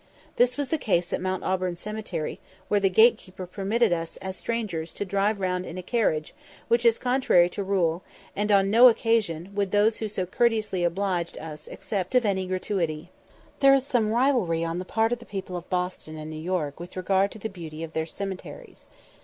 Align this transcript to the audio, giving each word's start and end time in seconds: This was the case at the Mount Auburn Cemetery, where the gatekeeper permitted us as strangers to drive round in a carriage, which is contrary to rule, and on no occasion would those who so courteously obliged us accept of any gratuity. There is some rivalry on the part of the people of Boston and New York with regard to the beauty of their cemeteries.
This 0.37 0.57
was 0.57 0.69
the 0.69 0.79
case 0.79 1.13
at 1.13 1.19
the 1.19 1.21
Mount 1.21 1.43
Auburn 1.43 1.77
Cemetery, 1.77 2.39
where 2.69 2.79
the 2.79 2.89
gatekeeper 2.89 3.45
permitted 3.45 3.93
us 3.93 4.17
as 4.17 4.35
strangers 4.35 4.91
to 4.93 5.05
drive 5.05 5.39
round 5.39 5.63
in 5.63 5.77
a 5.77 5.83
carriage, 5.83 6.33
which 6.69 6.85
is 6.87 6.97
contrary 6.97 7.47
to 7.49 7.63
rule, 7.63 8.01
and 8.35 8.51
on 8.51 8.71
no 8.71 8.87
occasion 8.89 9.49
would 9.53 9.69
those 9.69 9.97
who 9.97 10.07
so 10.07 10.25
courteously 10.25 10.83
obliged 10.83 11.37
us 11.37 11.67
accept 11.71 12.15
of 12.15 12.25
any 12.25 12.47
gratuity. 12.47 13.11
There 13.59 13.75
is 13.75 13.85
some 13.85 14.11
rivalry 14.11 14.65
on 14.65 14.79
the 14.79 14.85
part 14.85 15.11
of 15.11 15.19
the 15.19 15.23
people 15.27 15.55
of 15.55 15.69
Boston 15.69 16.17
and 16.17 16.31
New 16.31 16.35
York 16.41 16.79
with 16.79 16.97
regard 16.97 17.29
to 17.33 17.37
the 17.37 17.47
beauty 17.47 17.83
of 17.83 17.93
their 17.93 18.07
cemeteries. 18.07 18.89